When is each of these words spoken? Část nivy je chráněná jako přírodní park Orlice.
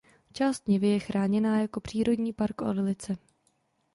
Část 0.33 0.67
nivy 0.67 0.87
je 0.87 0.99
chráněná 0.99 1.59
jako 1.61 1.79
přírodní 1.81 2.33
park 2.33 2.61
Orlice. 2.61 3.17